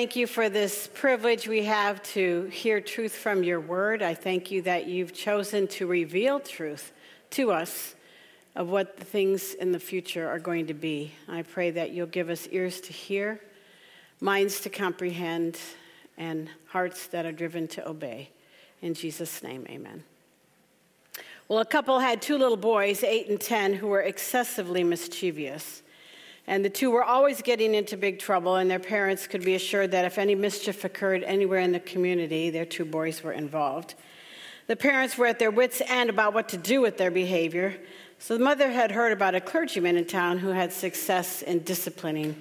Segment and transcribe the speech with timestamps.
[0.00, 4.00] Thank you for this privilege we have to hear truth from your word.
[4.00, 6.90] I thank you that you've chosen to reveal truth
[7.32, 7.94] to us
[8.56, 11.12] of what the things in the future are going to be.
[11.28, 13.42] I pray that you'll give us ears to hear,
[14.22, 15.58] minds to comprehend,
[16.16, 18.30] and hearts that are driven to obey.
[18.80, 20.04] In Jesus' name, amen.
[21.46, 25.82] Well, a couple had two little boys, eight and 10, who were excessively mischievous.
[26.50, 29.92] And the two were always getting into big trouble, and their parents could be assured
[29.92, 33.94] that if any mischief occurred anywhere in the community, their two boys were involved.
[34.66, 37.76] The parents were at their wits' end about what to do with their behavior.
[38.18, 42.34] So the mother had heard about a clergyman in town who had success in disciplining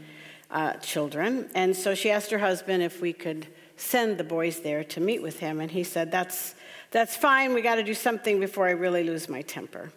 [0.50, 1.48] uh, children.
[1.54, 3.46] And so she asked her husband if we could
[3.78, 5.60] send the boys there to meet with him.
[5.60, 6.56] And he said, That's,
[6.90, 7.54] that's fine.
[7.54, 9.92] We got to do something before I really lose my temper.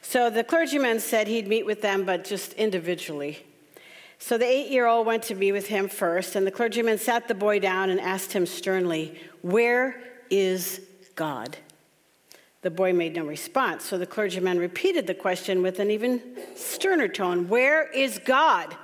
[0.00, 3.46] So the clergyman said he'd meet with them, but just individually.
[4.24, 7.26] So the eight year old went to be with him first, and the clergyman sat
[7.26, 10.80] the boy down and asked him sternly, Where is
[11.16, 11.56] God?
[12.60, 16.22] The boy made no response, so the clergyman repeated the question with an even
[16.54, 18.76] sterner tone Where is God?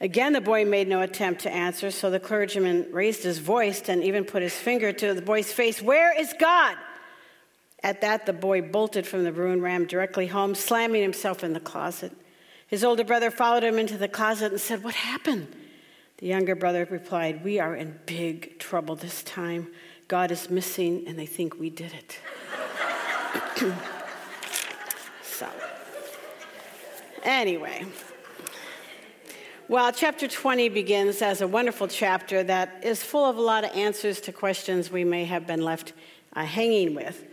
[0.00, 4.02] Again, the boy made no attempt to answer, so the clergyman raised his voice and
[4.02, 6.76] even put his finger to the boy's face Where is God?
[7.80, 11.60] At that, the boy bolted from the room, ran directly home, slamming himself in the
[11.60, 12.10] closet.
[12.66, 15.54] His older brother followed him into the closet and said, What happened?
[16.18, 19.68] The younger brother replied, We are in big trouble this time.
[20.08, 22.18] God is missing, and they think we did it.
[25.22, 25.48] so,
[27.22, 27.86] anyway.
[29.68, 33.70] Well, chapter 20 begins as a wonderful chapter that is full of a lot of
[33.76, 35.92] answers to questions we may have been left
[36.34, 37.24] uh, hanging with.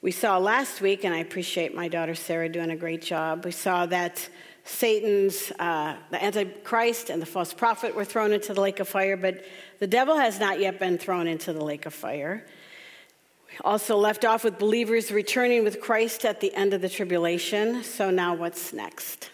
[0.00, 3.50] We saw last week, and I appreciate my daughter Sarah doing a great job, we
[3.50, 4.28] saw that
[4.68, 9.16] Satan's, uh, the Antichrist, and the false prophet were thrown into the lake of fire,
[9.16, 9.42] but
[9.78, 12.44] the devil has not yet been thrown into the lake of fire.
[13.48, 17.82] We also left off with believers returning with Christ at the end of the tribulation.
[17.82, 19.30] So now what's next?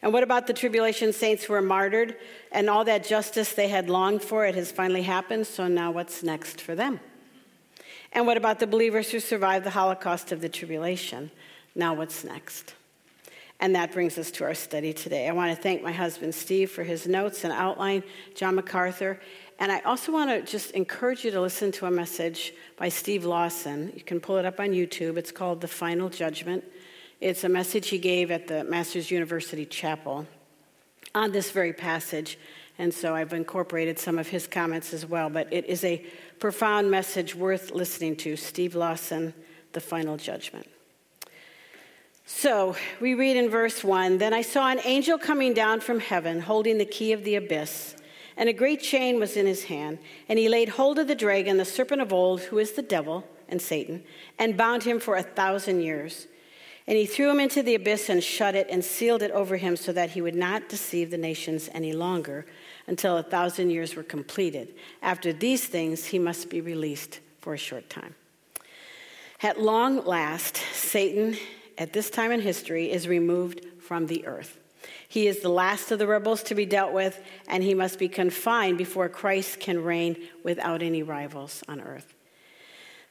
[0.00, 2.16] And what about the tribulation saints who were martyred
[2.50, 4.46] and all that justice they had longed for?
[4.46, 5.46] It has finally happened.
[5.46, 7.00] So now what's next for them?
[8.12, 11.30] And what about the believers who survived the Holocaust of the tribulation?
[11.74, 12.74] Now, what's next?
[13.60, 15.28] And that brings us to our study today.
[15.28, 18.02] I want to thank my husband Steve for his notes and outline,
[18.34, 19.20] John MacArthur.
[19.58, 23.26] And I also want to just encourage you to listen to a message by Steve
[23.26, 23.92] Lawson.
[23.94, 25.18] You can pull it up on YouTube.
[25.18, 26.64] It's called The Final Judgment.
[27.20, 30.26] It's a message he gave at the Masters University Chapel
[31.14, 32.38] on this very passage.
[32.78, 35.28] And so I've incorporated some of his comments as well.
[35.28, 36.02] But it is a
[36.38, 38.36] profound message worth listening to.
[38.36, 39.34] Steve Lawson,
[39.72, 40.66] The Final Judgment.
[42.32, 46.40] So we read in verse 1 Then I saw an angel coming down from heaven,
[46.40, 47.96] holding the key of the abyss,
[48.36, 49.98] and a great chain was in his hand.
[50.28, 53.24] And he laid hold of the dragon, the serpent of old, who is the devil
[53.48, 54.04] and Satan,
[54.38, 56.28] and bound him for a thousand years.
[56.86, 59.76] And he threw him into the abyss and shut it and sealed it over him
[59.76, 62.46] so that he would not deceive the nations any longer
[62.86, 64.74] until a thousand years were completed.
[65.02, 68.14] After these things, he must be released for a short time.
[69.42, 71.36] At long last, Satan,
[71.80, 74.58] at this time in history, is removed from the earth.
[75.08, 78.08] He is the last of the rebels to be dealt with, and he must be
[78.08, 82.14] confined before Christ can reign without any rivals on earth.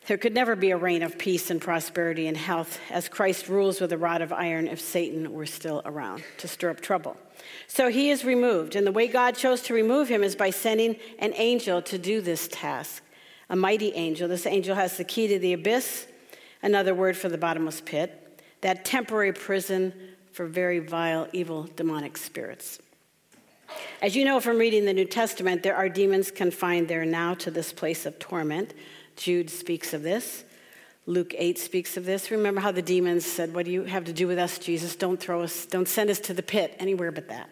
[0.07, 3.81] There could never be a reign of peace and prosperity and health as Christ rules
[3.81, 7.18] with a rod of iron if Satan were still around to stir up trouble.
[7.68, 10.96] So he is removed, and the way God chose to remove him is by sending
[11.19, 13.03] an angel to do this task.
[13.50, 14.28] A mighty angel.
[14.28, 16.06] This angel has the key to the abyss,
[16.62, 18.28] another word for the bottomless pit,
[18.62, 19.94] that temporary prison
[20.31, 22.80] for very vile, evil, demonic spirits.
[24.02, 27.52] As you know from reading the New Testament, there are demons confined there now to
[27.52, 28.74] this place of torment.
[29.16, 30.44] Jude speaks of this.
[31.06, 32.31] Luke 8 speaks of this.
[32.31, 34.96] Remember how the demons said, What do you have to do with us, Jesus?
[34.96, 37.50] Don't throw us, don't send us to the pit, anywhere but that.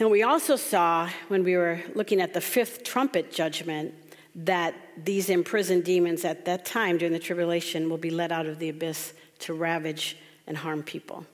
[0.00, 3.94] Now, we also saw when we were looking at the fifth trumpet judgment
[4.34, 8.60] that these imprisoned demons at that time during the tribulation will be let out of
[8.60, 11.26] the abyss to ravage and harm people.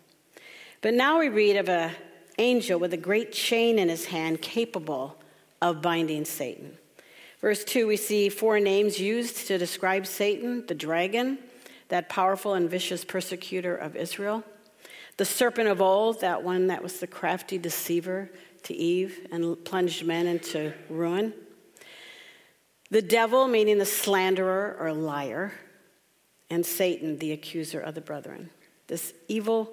[0.81, 1.93] But now we read of an
[2.39, 5.17] angel with a great chain in his hand capable
[5.63, 6.77] of binding Satan.
[7.41, 11.39] Verse 2, we see four names used to describe Satan the dragon,
[11.89, 14.43] that powerful and vicious persecutor of Israel,
[15.17, 18.31] the serpent of old, that one that was the crafty deceiver
[18.65, 21.33] to Eve and plunged men into ruin,
[22.91, 25.53] the devil, meaning the slanderer or liar,
[26.55, 28.49] and Satan, the accuser of the brethren.
[28.87, 29.73] This evil,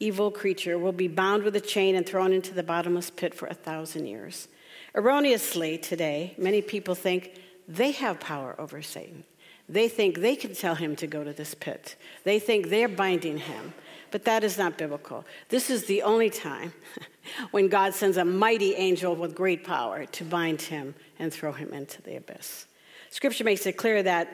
[0.00, 3.48] evil creature will be bound with a chain and thrown into the bottomless pit for
[3.48, 4.48] a thousand years.
[4.94, 7.38] Erroneously, today, many people think
[7.68, 9.24] they have power over Satan.
[9.68, 11.96] They think they can tell him to go to this pit.
[12.24, 13.74] They think they're binding him.
[14.10, 15.26] But that is not biblical.
[15.50, 16.72] This is the only time
[17.50, 21.74] when God sends a mighty angel with great power to bind him and throw him
[21.74, 22.66] into the abyss.
[23.10, 24.28] Scripture makes it clear that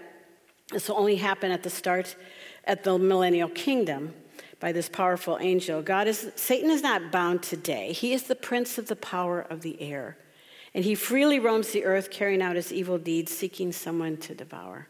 [0.73, 2.17] this will only happen at the start
[2.65, 4.15] at the millennial kingdom
[4.61, 5.83] by this powerful angel.
[5.83, 7.93] God is Satan is not bound today.
[7.93, 10.19] He is the prince of the power of the air.
[10.75, 14.89] And he freely roams the earth carrying out his evil deeds seeking someone to devour.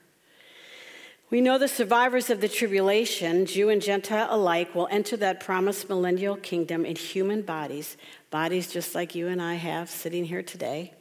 [1.30, 5.88] We know the survivors of the tribulation, Jew and Gentile alike, will enter that promised
[5.88, 7.98] millennial kingdom in human bodies,
[8.30, 10.94] bodies just like you and I have sitting here today,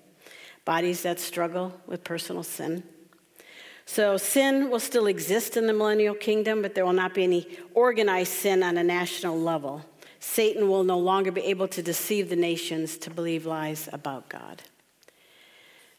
[0.66, 2.84] bodies that struggle with personal sin.
[3.90, 7.48] So, sin will still exist in the millennial kingdom, but there will not be any
[7.74, 9.86] organized sin on a national level.
[10.20, 14.62] Satan will no longer be able to deceive the nations to believe lies about God.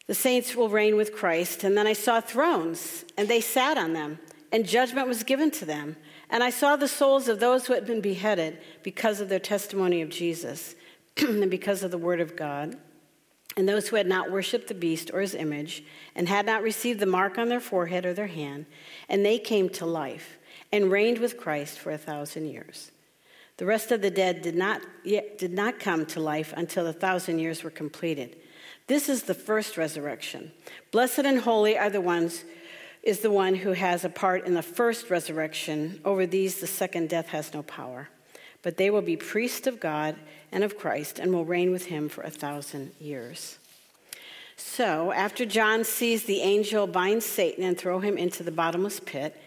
[0.05, 1.63] The saints will reign with Christ.
[1.63, 4.19] And then I saw thrones, and they sat on them,
[4.51, 5.97] and judgment was given to them.
[6.29, 10.03] And I saw the souls of those who had been beheaded because of their testimony
[10.03, 10.75] of Jesus
[11.17, 12.77] and because of the word of God,
[13.59, 15.83] and those who had not worshiped the beast or his image,
[16.15, 18.65] and had not received the mark on their forehead or their hand,
[19.09, 20.37] and they came to life
[20.71, 22.89] and reigned with Christ for a thousand years.
[23.57, 26.93] The rest of the dead did not, yet, did not come to life until the
[26.93, 28.37] thousand years were completed.
[28.87, 30.53] This is the first resurrection.
[30.91, 32.45] Blessed and holy are the ones
[33.03, 35.99] is the one who has a part in the first resurrection.
[36.05, 38.07] Over these the second death has no power.
[38.61, 40.15] But they will be priests of God
[40.51, 43.59] and of Christ and will reign with him for a thousand years.
[44.57, 49.41] So, after John sees the angel bind Satan and throw him into the bottomless pit,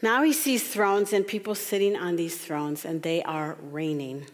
[0.00, 4.26] now he sees thrones and people sitting on these thrones, and they are reigning.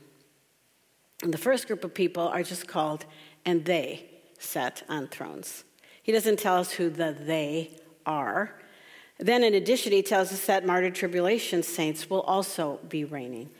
[1.22, 3.06] And the first group of people are just called,
[3.44, 4.08] and they
[4.38, 5.64] sat on thrones.
[6.00, 7.72] He doesn't tell us who the they
[8.06, 8.54] are.
[9.18, 13.50] Then, in addition, he tells us that martyr tribulation saints will also be reigning.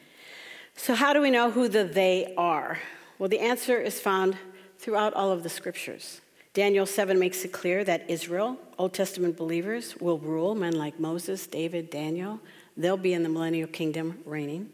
[0.80, 2.78] So, how do we know who the they are?
[3.19, 4.38] Well, the answer is found
[4.78, 6.20] throughout all of the scriptures.
[6.54, 11.48] Daniel 7 makes it clear that Israel, Old Testament believers, will rule men like Moses,
[11.48, 12.38] David, Daniel.
[12.76, 14.70] They'll be in the millennial kingdom reigning.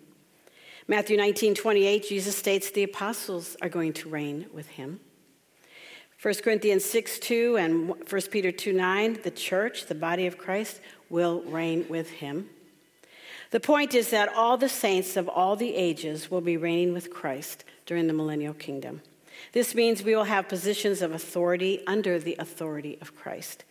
[0.87, 5.01] Matthew 19, 28, Jesus states the apostles are going to reign with him.
[6.21, 10.83] 1 Corinthians 6 2 and 1 Peter 2 9, the church, the body of Christ,
[11.09, 12.51] will reign with him.
[13.55, 17.15] The point is that all the saints of all the ages will be reigning with
[17.15, 19.01] Christ during the millennial kingdom.
[19.53, 23.63] This means we will have positions of authority under the authority of Christ.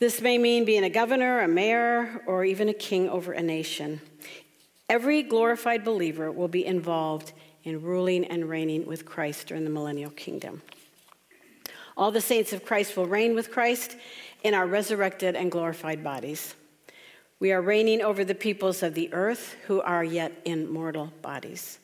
[0.00, 4.02] This may mean being a governor, a mayor, or even a king over a nation.
[4.90, 7.32] Every glorified believer will be involved
[7.64, 10.60] in ruling and reigning with Christ during the millennial kingdom.
[11.96, 13.96] All the saints of Christ will reign with Christ
[14.42, 16.54] in our resurrected and glorified bodies.
[17.40, 21.78] We are reigning over the peoples of the earth who are yet in mortal bodies.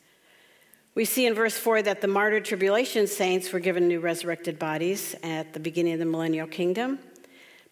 [0.93, 5.15] We see in verse 4 that the martyr tribulation saints were given new resurrected bodies
[5.23, 6.99] at the beginning of the millennial kingdom,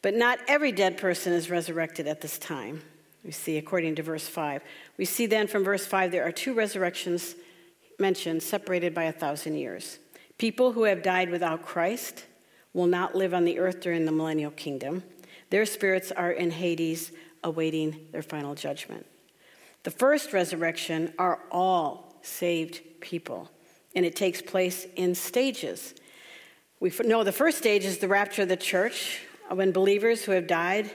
[0.01, 2.81] but not every dead person is resurrected at this time.
[3.23, 4.63] We see according to verse 5.
[4.97, 7.35] We see then from verse 5 there are two resurrections
[7.99, 9.99] mentioned separated by a thousand years.
[10.39, 12.25] People who have died without Christ
[12.73, 15.03] will not live on the earth during the millennial kingdom.
[15.51, 17.11] Their spirits are in Hades
[17.45, 19.05] awaiting their final judgment.
[19.83, 23.49] The first resurrection are all saved people,
[23.95, 25.93] and it takes place in stages.
[26.81, 30.47] We know the first stage is the rapture of the church, when believers who have
[30.47, 30.91] died,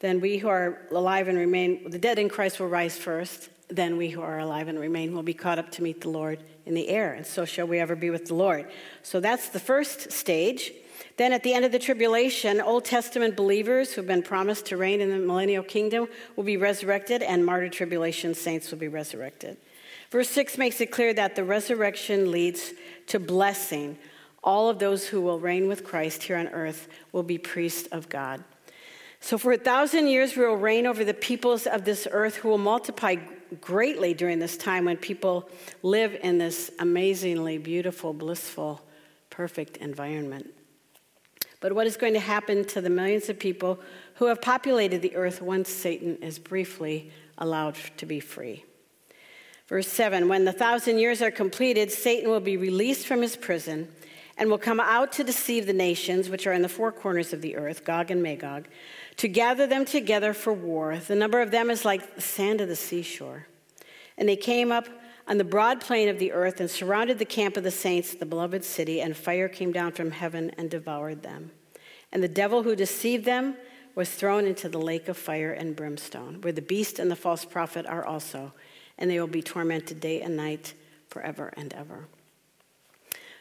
[0.00, 3.96] then we who are alive and remain, the dead in Christ will rise first, then
[3.96, 6.74] we who are alive and remain will be caught up to meet the Lord in
[6.74, 8.68] the air, and so shall we ever be with the Lord.
[9.02, 10.72] So that's the first stage.
[11.16, 15.00] Then at the end of the tribulation, Old Testament believers who've been promised to reign
[15.00, 19.56] in the millennial kingdom will be resurrected, and martyr tribulation saints will be resurrected.
[20.10, 22.72] Verse 6 makes it clear that the resurrection leads
[23.08, 23.98] to blessing.
[24.42, 28.08] All of those who will reign with Christ here on earth will be priests of
[28.08, 28.42] God.
[29.20, 32.48] So, for a thousand years, we will reign over the peoples of this earth who
[32.48, 33.16] will multiply
[33.60, 35.48] greatly during this time when people
[35.82, 38.80] live in this amazingly beautiful, blissful,
[39.30, 40.52] perfect environment.
[41.62, 43.80] But what is going to happen to the millions of people
[44.16, 48.64] who have populated the earth once Satan is briefly allowed to be free?
[49.68, 53.88] Verse 7 When the thousand years are completed, Satan will be released from his prison
[54.36, 57.42] and will come out to deceive the nations which are in the four corners of
[57.42, 58.66] the earth, Gog and Magog,
[59.18, 60.96] to gather them together for war.
[60.98, 63.46] The number of them is like the sand of the seashore.
[64.18, 64.88] And they came up
[65.26, 68.26] on the broad plain of the earth and surrounded the camp of the saints, the
[68.26, 71.52] beloved city, and fire came down from heaven and devoured them.
[72.10, 73.56] And the devil who deceived them
[73.94, 77.44] was thrown into the lake of fire and brimstone, where the beast and the false
[77.44, 78.52] prophet are also,
[78.98, 80.74] and they will be tormented day and night
[81.08, 82.08] forever and ever.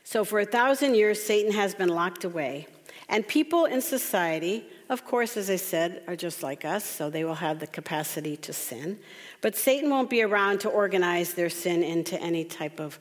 [0.03, 2.67] So, for a thousand years, Satan has been locked away.
[3.11, 7.25] And people in society, of course, as I said, are just like us, so they
[7.25, 8.99] will have the capacity to sin.
[9.41, 12.97] But Satan won't be around to organize their sin into any type of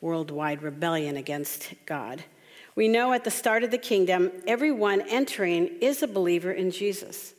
[0.00, 2.24] worldwide rebellion against God.
[2.74, 7.32] We know at the start of the kingdom, everyone entering is a believer in Jesus.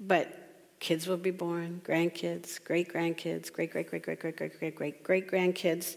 [0.00, 4.74] But kids will be born, grandkids, great grandkids, great, great, great, great, great, great, great,
[4.74, 5.96] great, great grandkids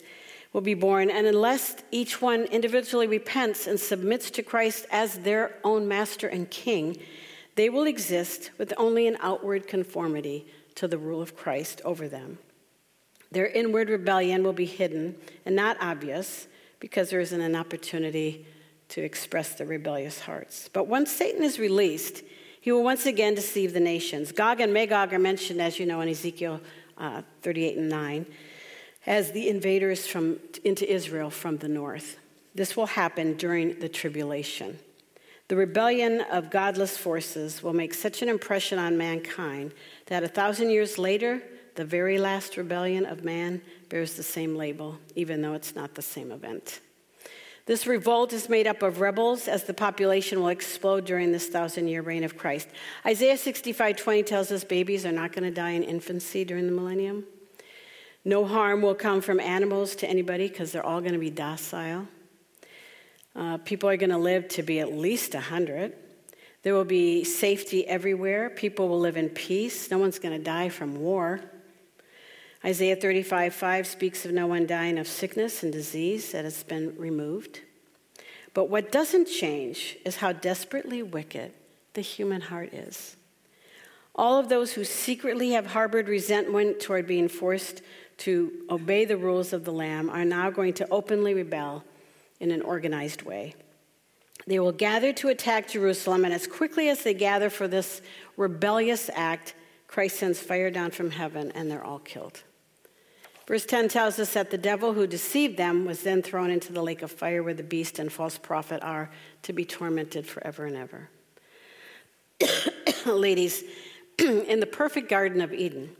[0.53, 1.10] will be born.
[1.10, 6.50] And unless each one individually repents and submits to Christ as their own master and
[6.50, 6.98] king,
[7.55, 12.38] they will exist with only an outward conformity to the rule of Christ over them.
[13.31, 15.15] Their inward rebellion will be hidden
[15.46, 16.48] and not obvious
[16.79, 18.46] because there isn't an opportunity
[18.89, 20.70] to express their rebellious hearts.
[20.74, 22.24] But once Satan is released,
[22.60, 24.31] he will once again deceive the nations.
[24.31, 26.60] Gog and Magog are mentioned, as you know, in Ezekiel
[26.98, 28.25] uh, 38 and 9,
[29.05, 32.17] as the invaders from, into Israel from the north.
[32.53, 34.79] This will happen during the tribulation.
[35.48, 39.74] The rebellion of godless forces will make such an impression on mankind
[40.05, 41.41] that a thousand years later,
[41.75, 46.01] the very last rebellion of man bears the same label, even though it's not the
[46.01, 46.79] same event.
[47.65, 51.88] This revolt is made up of rebels as the population will explode during this thousand
[51.88, 52.67] year reign of Christ.
[53.05, 56.72] Isaiah 65 20 tells us babies are not going to die in infancy during the
[56.72, 57.25] millennium.
[58.24, 62.08] No harm will come from animals to anybody because they're all going to be docile.
[63.36, 65.94] Uh, people are going to live to be at least 100.
[66.63, 68.51] There will be safety everywhere.
[68.51, 69.90] People will live in peace.
[69.90, 71.42] No one's going to die from war.
[72.63, 76.96] Isaiah 35 5 speaks of no one dying of sickness and disease that has been
[76.98, 77.62] removed.
[78.54, 81.54] But what doesn't change is how desperately wicked
[81.94, 83.16] the human heart is.
[84.13, 87.82] All of those who secretly have harbored resentment toward being forced
[88.22, 91.84] to obey the rules of the Lamb are now going to openly rebel
[92.40, 93.56] in an organized way.
[94.48, 98.01] They will gather to attack Jerusalem, and as quickly as they gather for this
[98.38, 99.56] rebellious act,
[99.88, 102.44] Christ sends fire down from heaven, and they're all killed.
[103.48, 106.82] Verse 10 tells us that the devil who deceived them was then thrown into the
[106.82, 109.10] lake of fire where the beast and false prophet are
[109.42, 111.10] to be tormented forever and ever.
[113.06, 113.63] Ladies,
[114.20, 115.96] in the perfect Garden of Eden,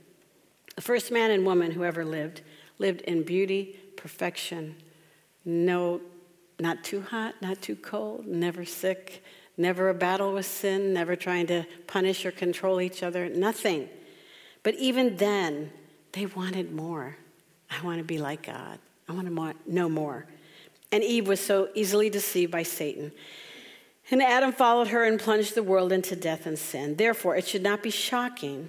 [0.74, 2.42] the first man and woman who ever lived
[2.78, 4.74] lived in beauty, perfection,
[5.44, 6.00] no
[6.58, 9.22] not too hot, not too cold, never sick,
[9.56, 13.88] never a battle with sin, never trying to punish or control each other, nothing.
[14.62, 15.72] But even then,
[16.12, 17.16] they wanted more.
[17.70, 18.78] I want to be like God.
[19.08, 20.26] I want to know more.
[20.92, 23.12] And Eve was so easily deceived by Satan.
[24.10, 26.96] And Adam followed her and plunged the world into death and sin.
[26.96, 28.68] Therefore, it should not be shocking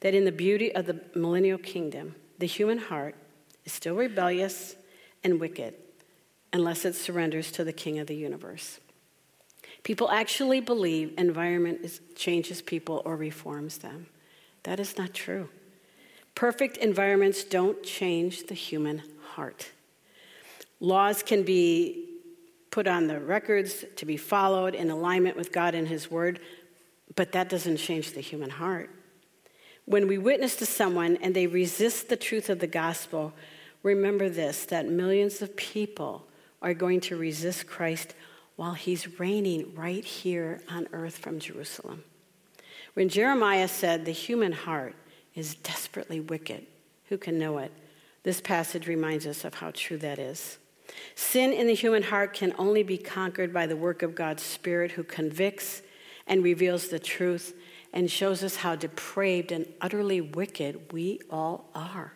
[0.00, 3.14] that in the beauty of the millennial kingdom, the human heart
[3.64, 4.76] is still rebellious
[5.24, 5.74] and wicked
[6.52, 8.80] unless it surrenders to the king of the universe.
[9.82, 14.06] People actually believe environment is, changes people or reforms them.
[14.64, 15.48] That is not true.
[16.34, 19.02] Perfect environments don't change the human
[19.32, 19.70] heart.
[20.80, 22.08] Laws can be
[22.70, 26.40] put on the records to be followed in alignment with God and His Word,
[27.16, 28.90] but that doesn't change the human heart.
[29.88, 33.32] When we witness to someone and they resist the truth of the gospel,
[33.82, 36.26] remember this that millions of people
[36.60, 38.14] are going to resist Christ
[38.56, 42.04] while he's reigning right here on earth from Jerusalem.
[42.92, 44.94] When Jeremiah said, The human heart
[45.34, 46.66] is desperately wicked,
[47.08, 47.72] who can know it?
[48.24, 50.58] This passage reminds us of how true that is.
[51.14, 54.90] Sin in the human heart can only be conquered by the work of God's Spirit,
[54.90, 55.80] who convicts
[56.26, 57.54] and reveals the truth
[57.92, 62.12] and shows us how depraved and utterly wicked we all are.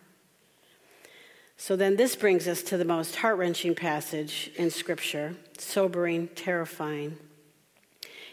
[1.57, 7.17] So then, this brings us to the most heart wrenching passage in Scripture sobering, terrifying.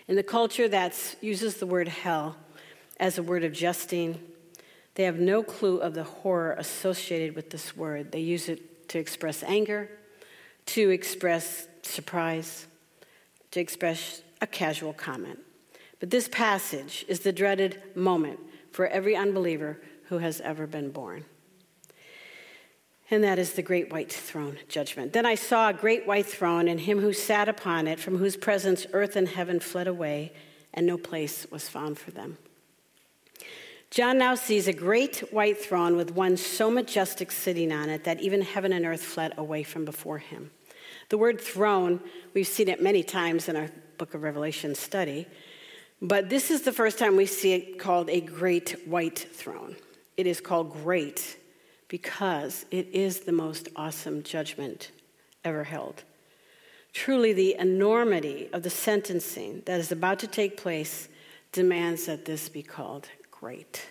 [0.09, 2.37] In the culture that uses the word hell
[2.99, 4.21] as a word of jesting,
[4.97, 8.11] they have no clue of the horror associated with this word.
[8.11, 9.89] They use it to express anger,
[10.67, 12.67] to express surprise,
[13.53, 15.39] to express a casual comment.
[16.01, 18.41] But this passage is the dreaded moment
[18.73, 21.25] for every unbeliever who has ever been born
[23.11, 25.13] and that is the great white throne judgment.
[25.13, 28.37] Then I saw a great white throne and him who sat upon it, from whose
[28.37, 30.33] presence earth and heaven fled away,
[30.73, 32.39] and no place was found for them.
[33.91, 38.21] John now sees a great white throne with one so majestic sitting on it that
[38.21, 40.53] even heaven and earth fled away from before him.
[41.09, 42.01] The word throne,
[42.33, 45.27] we've seen it many times in our book of Revelation study,
[46.03, 49.77] but this is the first time we see it called a great white throne.
[50.17, 51.37] It is called great
[51.89, 54.91] because it is the most awesome judgment
[55.45, 56.05] ever held.
[56.93, 61.09] Truly, the enormity of the sentencing that is about to take place
[61.53, 63.87] demands that this be called great.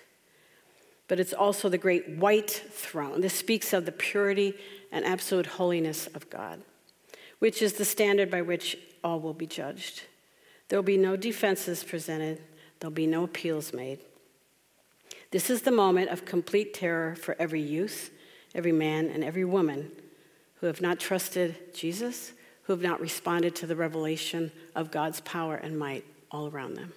[1.08, 3.22] But it's also the great white throne.
[3.22, 4.54] This speaks of the purity
[4.92, 6.62] and absolute holiness of God,
[7.40, 10.04] which is the standard by which all will be judged.
[10.70, 12.42] There will be no defenses presented,
[12.80, 14.00] there'll be no appeals made.
[15.32, 18.12] This is the moment of complete terror for every youth,
[18.56, 19.92] every man, and every woman
[20.56, 22.34] who have not trusted Jesus,
[22.64, 26.94] who have not responded to the revelation of God's power and might all around them.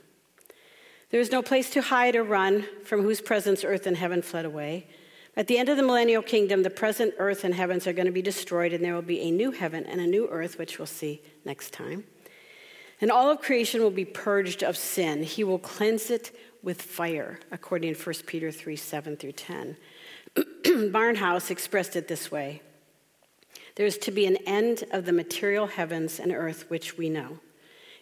[1.11, 4.47] There is no place to hide or run from whose presence earth and heaven fled
[4.47, 4.87] away.
[5.37, 8.12] At the end of the millennial kingdom, the present earth and heavens are going to
[8.12, 10.87] be destroyed, and there will be a new heaven and a new earth, which we'll
[10.87, 12.05] see next time.
[13.02, 15.25] And all of creation will be purged of sin.
[15.25, 19.76] He will cleanse it with fire, according to 1 Peter 3 7 through 10.
[20.37, 22.62] Barnhouse expressed it this way
[23.75, 27.40] There is to be an end of the material heavens and earth which we know.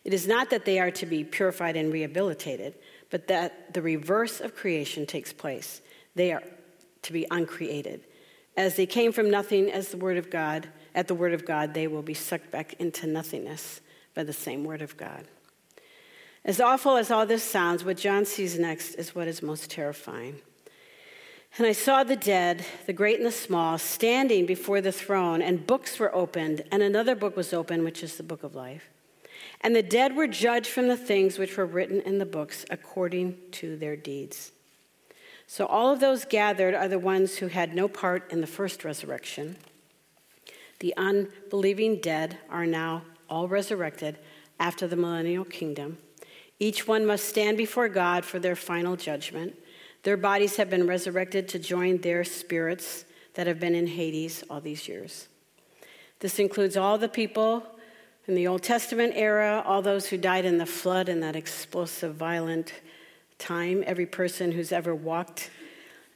[0.04, 2.74] It is not that they are to be purified and rehabilitated
[3.10, 5.82] but that the reverse of creation takes place.
[6.14, 6.42] They are
[7.02, 8.04] to be uncreated.
[8.56, 11.74] As they came from nothing as the word of God, at the word of God,
[11.74, 13.80] they will be sucked back into nothingness
[14.14, 15.26] by the same word of God.
[16.44, 20.40] As awful as all this sounds, what John sees next is what is most terrifying.
[21.58, 25.66] And I saw the dead, the great and the small, standing before the throne, and
[25.66, 28.88] books were opened, and another book was opened, which is the book of life.
[29.60, 33.36] And the dead were judged from the things which were written in the books according
[33.52, 34.52] to their deeds.
[35.46, 38.84] So all of those gathered are the ones who had no part in the first
[38.84, 39.56] resurrection.
[40.78, 44.18] The unbelieving dead are now all resurrected
[44.58, 45.98] after the millennial kingdom.
[46.58, 49.56] Each one must stand before God for their final judgment.
[50.02, 54.60] Their bodies have been resurrected to join their spirits that have been in Hades all
[54.60, 55.28] these years.
[56.18, 57.64] This includes all the people
[58.26, 62.14] in the Old Testament era, all those who died in the flood in that explosive,
[62.14, 62.74] violent
[63.38, 65.50] time, every person who's ever walked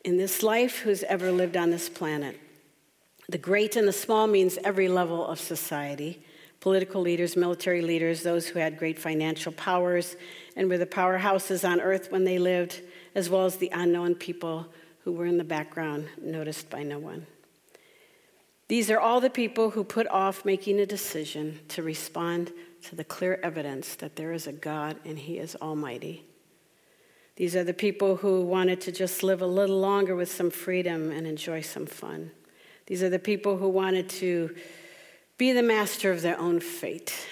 [0.04, 2.38] in this life, who's ever lived on this planet.
[3.28, 6.22] The great and the small means every level of society
[6.64, 10.16] political leaders, military leaders, those who had great financial powers
[10.56, 12.80] and were the powerhouses on earth when they lived,
[13.14, 14.66] as well as the unknown people
[15.00, 17.26] who were in the background, noticed by no one.
[18.68, 22.50] These are all the people who put off making a decision to respond
[22.84, 26.24] to the clear evidence that there is a God and He is Almighty.
[27.36, 31.10] These are the people who wanted to just live a little longer with some freedom
[31.10, 32.30] and enjoy some fun.
[32.86, 34.54] These are the people who wanted to
[35.36, 37.26] be the master of their own fate.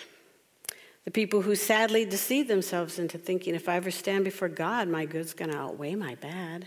[1.05, 5.05] The people who sadly deceive themselves into thinking if I ever stand before God, my
[5.05, 6.67] good's going to outweigh my bad.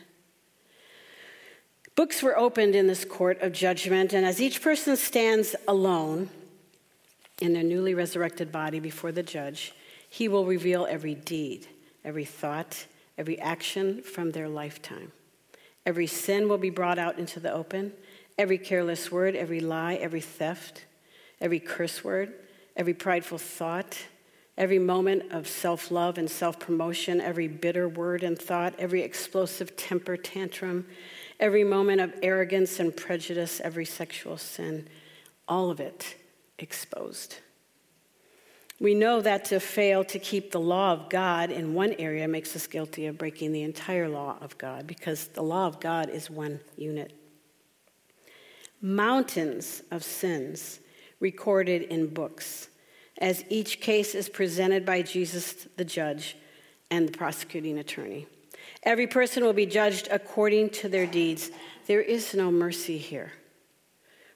[1.95, 6.30] Books were opened in this court of judgment, and as each person stands alone
[7.39, 9.74] in their newly resurrected body before the judge,
[10.10, 11.67] he will reveal every deed,
[12.04, 12.86] every thought,
[13.17, 15.13] every action from their lifetime.
[15.86, 17.93] Every sin will be brought out into the open,
[18.38, 20.86] every careless word, every lie, every theft,
[21.45, 22.34] every curse word,
[22.75, 23.99] every prideful thought,
[24.58, 29.77] every moment of self love and self promotion, every bitter word and thought, every explosive
[29.77, 30.88] temper tantrum,
[31.39, 34.88] every moment of arrogance and prejudice, every sexual sin,
[35.47, 36.15] all of it
[36.58, 37.36] exposed.
[38.79, 42.55] We know that to fail to keep the law of God in one area makes
[42.55, 46.27] us guilty of breaking the entire law of God because the law of God is
[46.27, 47.13] one unit.
[48.81, 50.79] Mountains of sins
[51.19, 52.69] recorded in books,
[53.19, 56.36] as each case is presented by Jesus, the judge,
[56.91, 58.28] and the prosecuting attorney.
[58.84, 61.49] Every person will be judged according to their deeds.
[61.88, 63.34] There is no mercy here.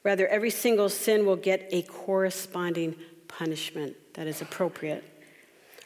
[0.04, 2.96] Rather, every single sin will get a corresponding
[3.28, 5.04] punishment that is appropriate.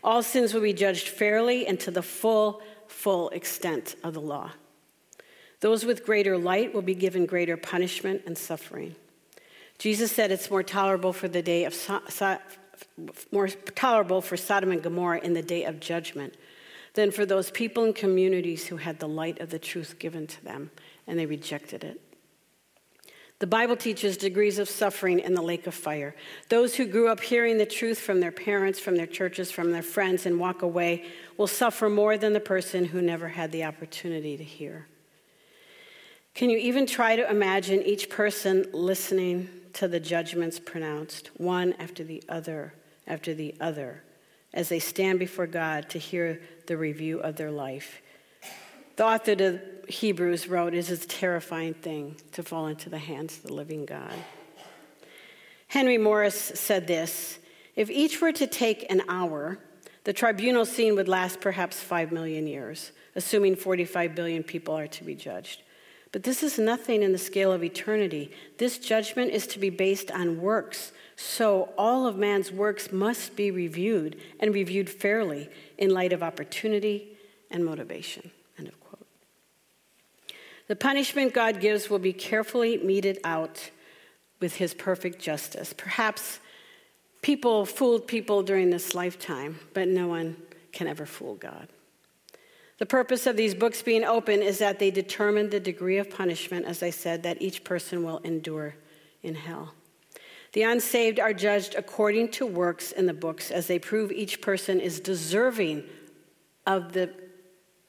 [0.03, 4.51] All sins will be judged fairly and to the full, full extent of the law.
[5.61, 8.95] Those with greater light will be given greater punishment and suffering.
[9.77, 12.39] Jesus said it's more tolerable for the day of so- so-
[13.31, 16.35] more tolerable for Sodom and Gomorrah in the day of judgment
[16.93, 20.43] than for those people and communities who had the light of the truth given to
[20.43, 20.71] them
[21.07, 21.99] and they rejected it.
[23.39, 26.15] The Bible teaches degrees of suffering in the lake of fire.
[26.47, 29.81] Those who grew up hearing the truth from their parents, from their churches, from their
[29.81, 31.03] friends, and walk away
[31.35, 34.87] will suffer more than the person who never had the opportunity to hear.
[36.35, 42.03] Can you even try to imagine each person listening to the judgments pronounced, one after
[42.03, 42.73] the other
[43.07, 44.03] after the other,
[44.53, 48.01] as they stand before God to hear the review of their life?
[48.95, 53.37] The author of Hebrews wrote, It is a terrifying thing to fall into the hands
[53.37, 54.13] of the living God.
[55.67, 57.39] Henry Morris said this
[57.75, 59.57] If each were to take an hour,
[60.03, 65.03] the tribunal scene would last perhaps five million years, assuming 45 billion people are to
[65.03, 65.62] be judged.
[66.13, 68.31] But this is nothing in the scale of eternity.
[68.59, 70.91] This judgment is to be based on works.
[71.15, 77.17] So all of man's works must be reviewed and reviewed fairly in light of opportunity
[77.49, 78.29] and motivation.
[78.59, 79.07] End of quote.
[80.67, 83.71] The punishment God gives will be carefully meted out
[84.39, 85.73] with his perfect justice.
[85.75, 86.39] Perhaps
[87.23, 90.37] people fooled people during this lifetime, but no one
[90.71, 91.69] can ever fool God.
[92.83, 96.65] The purpose of these books being open is that they determine the degree of punishment,
[96.65, 98.75] as I said, that each person will endure
[99.21, 99.73] in hell.
[100.51, 104.81] The unsaved are judged according to works in the books as they prove each person
[104.81, 105.85] is deserving
[106.67, 107.09] of the,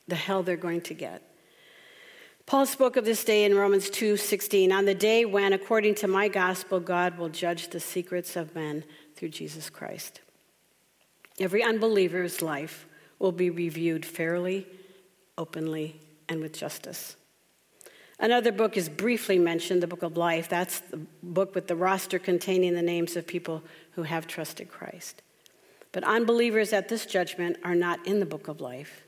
[0.07, 1.28] the hell they're going to get.
[2.46, 6.28] Paul spoke of this day in Romans 2:16, on the day when according to my
[6.28, 8.85] gospel God will judge the secrets of men
[9.16, 10.20] through Jesus Christ.
[11.40, 12.87] Every unbeliever's life
[13.18, 14.68] will be reviewed fairly,
[15.38, 17.16] openly, and with justice.
[18.18, 20.49] Another book is briefly mentioned, the book of life.
[20.49, 25.23] That's the book with the roster containing the names of people who have trusted Christ.
[25.92, 29.03] But unbelievers at this judgment are not in the book of life.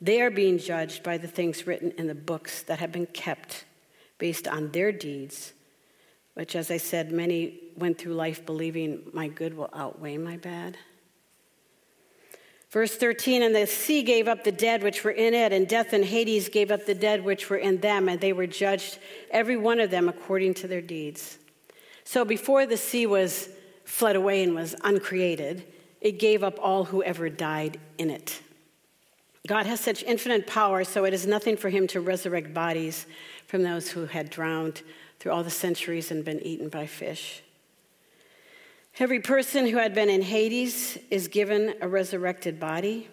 [0.00, 3.64] They are being judged by the things written in the books that have been kept
[4.18, 5.52] based on their deeds,
[6.34, 10.76] which, as I said, many went through life believing my good will outweigh my bad.
[12.70, 15.92] Verse 13, and the sea gave up the dead which were in it, and death
[15.92, 18.98] and Hades gave up the dead which were in them, and they were judged,
[19.32, 21.38] every one of them, according to their deeds.
[22.04, 23.48] So before the sea was
[23.84, 25.64] fled away and was uncreated,
[26.00, 28.40] it gave up all who ever died in it.
[29.48, 33.06] God has such infinite power, so it is nothing for him to resurrect bodies
[33.48, 34.82] from those who had drowned
[35.18, 37.42] through all the centuries and been eaten by fish.
[39.00, 43.08] Every person who had been in Hades is given a resurrected body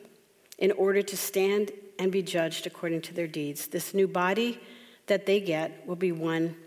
[0.57, 3.67] in order to stand and be judged according to their deeds.
[3.67, 4.59] This new body
[5.05, 6.57] that they get will be one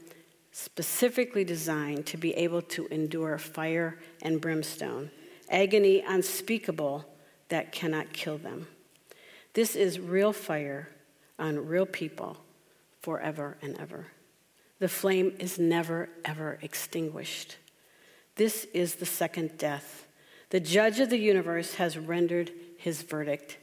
[0.52, 5.10] specifically designed to be able to endure fire and brimstone,
[5.50, 7.04] agony unspeakable
[7.50, 8.68] that cannot kill them.
[9.52, 10.88] This is real fire
[11.38, 12.38] on real people
[13.02, 14.06] forever and ever.
[14.78, 17.58] The flame is never, ever extinguished.
[18.40, 20.06] This is the second death.
[20.48, 23.58] The judge of the universe has rendered his verdict.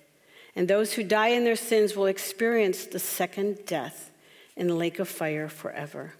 [0.56, 4.12] And those who die in their sins will experience the second death
[4.56, 6.14] in the lake of fire forever.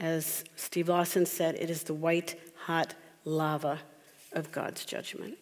[0.00, 2.94] As Steve Lawson said, it is the white hot
[3.24, 3.78] lava
[4.32, 5.38] of God's judgment.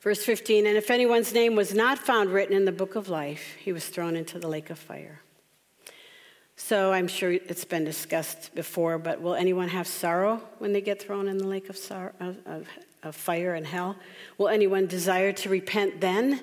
[0.00, 3.54] Verse 15 And if anyone's name was not found written in the book of life,
[3.60, 5.20] he was thrown into the lake of fire.
[6.62, 11.02] So I'm sure it's been discussed before, but will anyone have sorrow when they get
[11.02, 11.76] thrown in the lake of,
[12.20, 12.68] of, of,
[13.02, 13.96] of fire and hell?
[14.36, 16.40] Will anyone desire to repent then?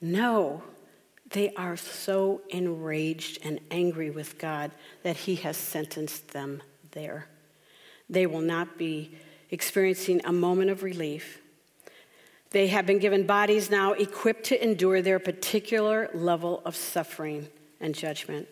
[0.00, 0.64] No.
[1.30, 4.72] They are so enraged and angry with God
[5.04, 7.28] that He has sentenced them there.
[8.10, 9.14] They will not be
[9.50, 11.40] experiencing a moment of relief
[12.50, 17.46] they have been given bodies now equipped to endure their particular level of suffering
[17.80, 18.48] and judgment.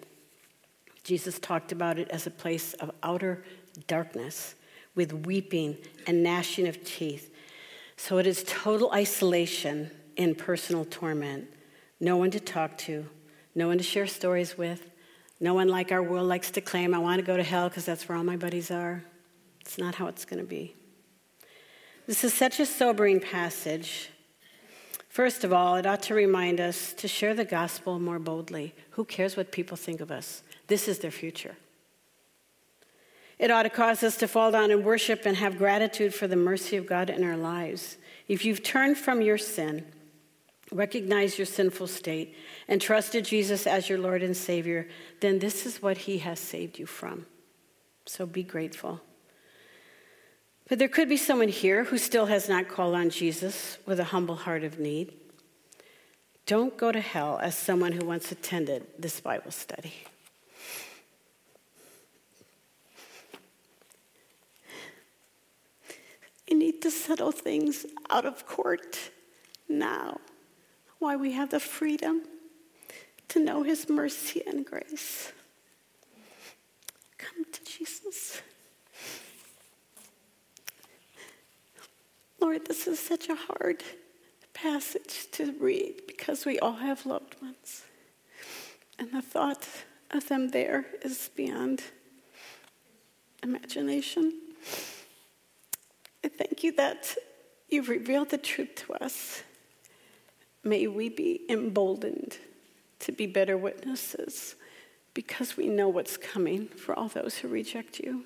[1.09, 3.43] Jesus talked about it as a place of outer
[3.87, 4.55] darkness
[4.95, 7.35] with weeping and gnashing of teeth.
[7.97, 11.49] So it is total isolation in personal torment.
[11.99, 13.07] No one to talk to,
[13.55, 14.91] no one to share stories with,
[15.41, 17.87] no one like our world likes to claim, I want to go to hell because
[17.87, 19.03] that's where all my buddies are.
[19.63, 20.75] It's not how it's going to be.
[22.07, 24.11] This is such a sobering passage.
[25.09, 28.75] First of all, it ought to remind us to share the gospel more boldly.
[28.91, 30.43] Who cares what people think of us?
[30.69, 31.57] This is their future.
[33.39, 36.37] It ought to cause us to fall down and worship and have gratitude for the
[36.37, 37.97] mercy of God in our lives.
[38.27, 39.87] If you've turned from your sin,
[40.73, 42.35] recognize your sinful state,
[42.67, 44.89] and trusted Jesus as your Lord and Savior,
[45.21, 47.27] then this is what He has saved you from.
[48.07, 49.01] So be grateful.
[50.69, 54.05] But there could be someone here who still has not called on Jesus with a
[54.05, 55.15] humble heart of need.
[56.45, 59.95] Don't go to hell as someone who once attended this Bible study.
[66.51, 69.11] We need to settle things out of court
[69.67, 70.21] now.
[70.99, 72.21] Why we have the freedom
[73.29, 75.33] to know his mercy and grace.
[77.17, 78.43] Come to Jesus.
[82.39, 83.83] Lord, this is such a hard
[84.53, 87.85] passage to read because we all have loved ones.
[88.99, 89.67] And the thought
[90.11, 91.85] of them there is beyond
[93.43, 94.33] imagination.
[96.29, 97.17] I thank you that
[97.71, 99.43] you've revealed the truth to us.
[100.63, 102.37] May we be emboldened
[102.99, 104.55] to be better witnesses
[105.15, 108.25] because we know what's coming for all those who reject you.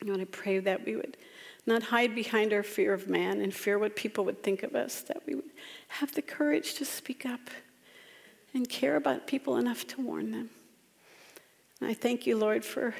[0.00, 1.16] And I pray that we would
[1.64, 5.02] not hide behind our fear of man and fear what people would think of us,
[5.02, 5.50] that we would
[5.86, 7.50] have the courage to speak up
[8.52, 10.50] and care about people enough to warn them.
[11.80, 12.96] And I thank you, Lord, for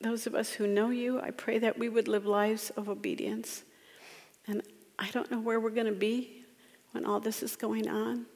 [0.00, 1.20] those of us who know you.
[1.20, 3.64] I pray that we would live lives of obedience.
[4.46, 4.62] And
[4.98, 6.44] I don't know where we're going to be
[6.92, 8.26] when all this is going on.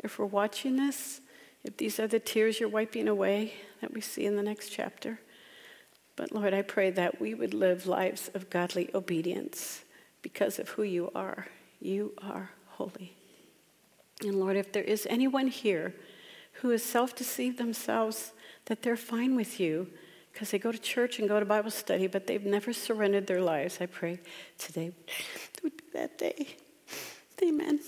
[0.00, 1.20] If we're watching this,
[1.62, 5.20] if these are the tears you're wiping away that we see in the next chapter.
[6.16, 9.84] But Lord, I pray that we would live lives of godly obedience
[10.22, 11.46] because of who you are.
[11.80, 13.16] You are holy.
[14.22, 15.94] And Lord, if there is anyone here
[16.60, 18.32] who has self deceived themselves
[18.66, 19.88] that they're fine with you
[20.34, 23.40] because they go to church and go to Bible study, but they've never surrendered their
[23.40, 24.18] lives, I pray
[24.58, 24.90] today
[25.62, 26.56] would be that day.
[27.42, 27.80] Amen.